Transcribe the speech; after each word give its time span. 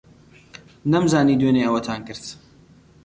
نەمزانی 0.91 1.39
دوێنێ 1.41 1.61
ئەوەتان 1.65 2.01
کرد. 2.07 2.25